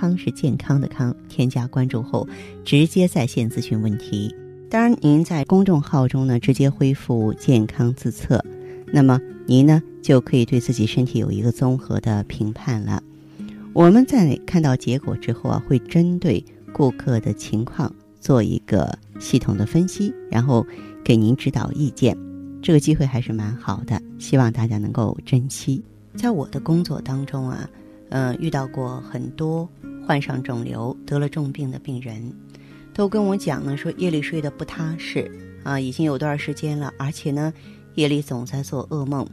[0.00, 1.14] 康是健康的康。
[1.28, 2.26] 添加关注后，
[2.64, 4.34] 直接在线咨询问题。
[4.70, 8.42] 当然，您在公众号中呢，直接恢复健康自测，
[8.92, 13.02] 那么您呢就可以对自己身体有一个综合的评判了。
[13.74, 16.42] 我们在看到结果之后啊，会针对
[16.72, 20.66] 顾客的情况做一个系统的分析，然后
[21.04, 22.16] 给您指导意见。
[22.62, 25.82] 这个机会还是蛮好的，希望大家能够珍惜。
[26.14, 27.70] 在我的工作当中啊，
[28.08, 29.68] 呃，遇到过很多
[30.10, 32.20] 患上肿瘤、得了重病的病人。
[32.92, 35.30] 都跟我讲呢，说夜里睡得不踏实
[35.62, 37.54] 啊，已经有段时间了，而且呢，
[37.94, 39.24] 夜里总在做噩梦，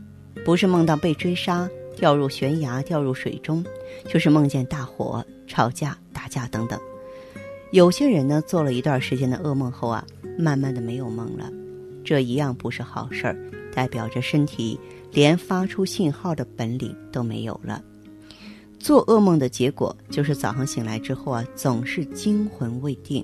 [0.45, 3.65] 不是梦到被追杀、掉入悬崖、掉入水中，
[4.05, 6.79] 就是梦见大火、吵架、打架等等。
[7.71, 10.05] 有些人呢，做了一段时间的噩梦后啊，
[10.37, 11.51] 慢慢的没有梦了，
[12.03, 13.35] 这一样不是好事儿，
[13.73, 14.79] 代表着身体
[15.11, 17.81] 连发出信号的本领都没有了。
[18.87, 23.21] 做噩梦的结果就是早上醒来之后啊，总是惊魂未定。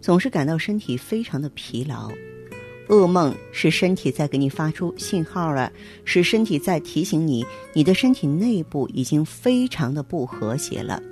[0.00, 2.10] 总是感到身体非常的疲劳，
[2.88, 5.70] 噩梦是身体在给你发出信号了，
[6.06, 11.02] 是身体在提醒你，你的身体内部已经非常的不和谐了。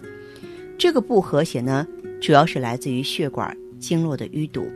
[0.78, 1.86] 这个不和谐呢，
[2.22, 4.66] 主要是来自于血管经络的淤堵，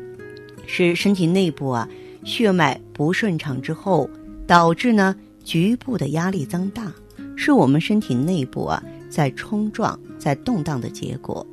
[0.67, 1.89] 是身体内部啊
[2.25, 4.07] 血脉不顺畅之后，
[4.47, 6.93] 导致呢局部的压力增大，
[7.37, 11.47] 是我们身体内部啊在冲撞、在动荡的结果。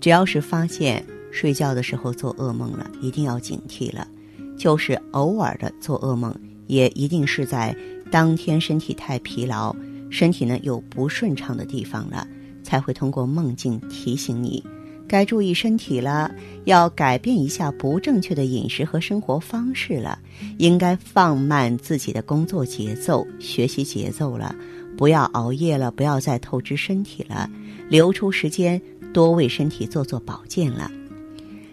[0.00, 1.04] 只要是发现。
[1.30, 4.08] 睡觉的时候做噩梦了，一定要警惕了。
[4.56, 6.34] 就是偶尔的做噩梦，
[6.66, 7.76] 也一定是在
[8.10, 9.76] 当天身体太疲劳，
[10.10, 12.26] 身体呢有不顺畅的地方了，
[12.64, 14.64] 才会通过梦境提醒你，
[15.06, 16.34] 该注意身体了，
[16.64, 20.18] 要改变一下不正确的饮食和生活方式了，
[20.56, 24.56] 应该放慢自己的工作节奏、学习节奏了，
[24.98, 27.48] 不要熬夜了，不要再透支身体了，
[27.88, 28.82] 留出时间
[29.14, 30.90] 多为身体做做保健了。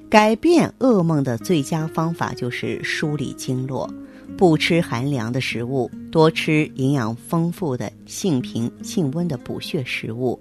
[0.08, 3.92] 改变噩梦的最佳方法就是梳理经络，
[4.38, 10.40] 不吃寒凉的食物，多吃营养丰富的性平性温的补血食物，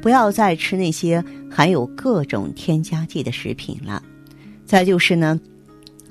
[0.00, 4.02] 不要再吃那些含有各种添加剂的食品了。
[4.64, 5.38] 再就是呢，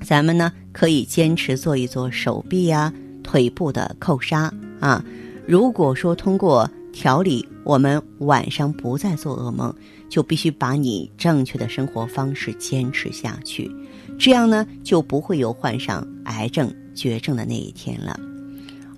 [0.00, 2.92] 咱们呢可以坚持做一做手臂呀、
[3.24, 4.42] 腿部的扣杀
[4.78, 5.04] 啊。
[5.46, 9.74] 如果说通过调理，我们晚上不再做噩梦。
[10.08, 13.74] 就必须把你正确的生活方式坚持下去，
[14.18, 18.20] 这样呢就不会有患上癌症绝症的那一天了。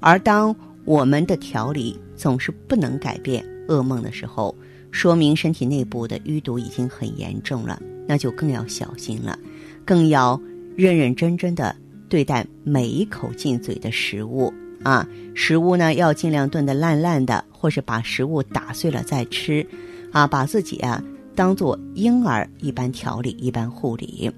[0.00, 0.53] 而当
[0.84, 4.53] 我们的调理总是不能改变噩梦的时候，
[4.91, 9.38] 说明身体内部的淤堵已经很严重了，那就更要小心了，
[9.84, 10.41] 更要
[10.75, 11.77] 认认真真的
[12.09, 14.53] 对待每一口进嘴的食物
[14.84, 15.05] 啊！
[15.34, 19.67] 食物呢要尽量炖得烂烂的，或是把食物打碎了再吃。
[20.12, 21.03] 啊，把自己啊
[21.34, 24.31] 当做婴儿一般调理、一般护理，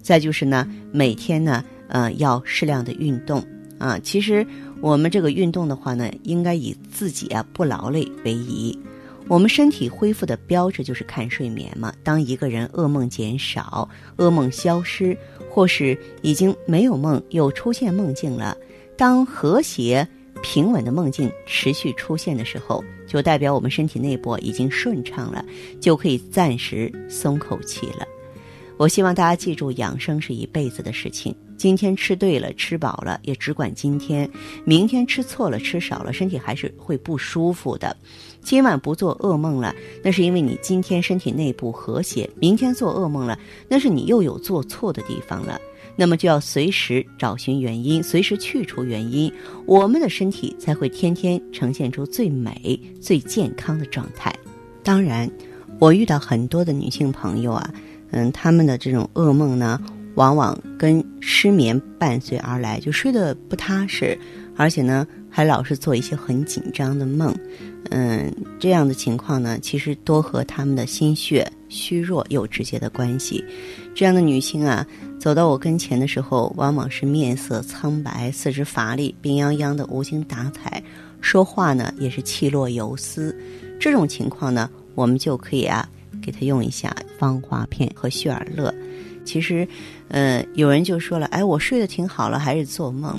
[0.00, 3.44] 再就是呢，每天呢，呃，要适量的运动
[3.78, 3.98] 啊。
[3.98, 4.46] 其实
[4.80, 8.78] 我们这个运动的话呢，应该以自己啊不劳累为宜。
[9.28, 11.92] 我们身体恢复的标志就是看睡眠嘛。
[12.02, 13.86] 当一个人噩梦减少、
[14.16, 15.14] 噩梦消失，
[15.50, 18.56] 或是已经没有梦又出现梦境了，
[18.98, 20.06] 当和谐。
[20.40, 25.44] 平稳的梦境持续出现的时候，就代表我们身体内部已经顺畅了，
[25.80, 28.06] 就可以暂时松口气了。
[28.78, 31.34] 我希望大家记住，养生是一辈子的事情。
[31.56, 34.24] 今天吃对了，吃饱了，也只管今天；
[34.64, 37.94] 明天吃错了，吃少了，身体还是会不舒服的。
[38.40, 43.36] 今晚不做噩梦了，那是因为你今天身体内部和谐；明天做噩梦了，
[43.68, 45.60] 那是你又有做错的地方了。
[45.96, 49.32] 那么就要随时找寻原因，随时去除原因，
[49.66, 54.32] 我们的身体才会天天呈现出最美、最健康的状态。
[54.84, 55.28] 当然，
[55.80, 57.74] 我遇到很多的女性朋友啊，
[58.10, 59.80] 嗯，她们的这种噩梦呢，
[60.14, 64.18] 往往跟失眠伴随而来，就睡得不踏实，
[64.56, 67.34] 而且呢，还老是做一些很紧张的梦。
[67.90, 73.44] 嗯，这样的情况呢，其实多和她们的心血虚弱有直接的关系。
[73.94, 74.86] 这样的女性啊。
[75.18, 80.80] 走到我跟前的时候，往往是面色苍白、四肢乏力、病殃殃的、无精打采，
[81.20, 83.36] 说话呢也是气若游丝。
[83.80, 85.88] 这种情况呢，我们就可以啊，
[86.28, 88.74] 给他用一下芳华片和血尔乐。
[89.24, 89.66] 其实，
[90.08, 93.18] 呃，有人就说了，哎，我睡得挺好了，还是做梦。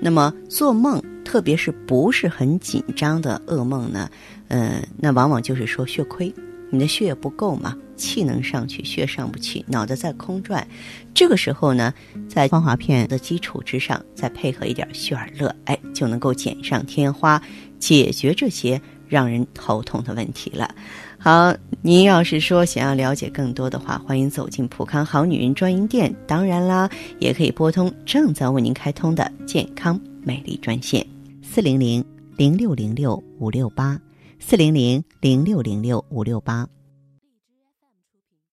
[0.00, 4.10] 那么做梦，特别是不是很紧张的噩梦呢？
[4.48, 6.34] 呃，那往往就是说血亏，
[6.70, 10.66] 你的血液不够嘛，气能上去，血上不去，脑袋在空转。
[11.14, 11.94] 这个时候呢，
[12.28, 17.40] 在芳华片的基础之上，再配合一点血尔乐，哎，就能够锦上添花，
[17.78, 20.72] 解决这些让人头痛的问题了。
[21.20, 26.14] 好，您要是说想要了解更多的话，欢迎走进普康好女人专营店。
[26.28, 26.88] 当然啦，
[27.18, 31.04] 也可以拨通正在为您开通的健康美丽专线
[31.42, 32.02] 四零零
[32.36, 34.00] 零六零六五六八
[34.38, 36.66] 四零零零六零六五六八。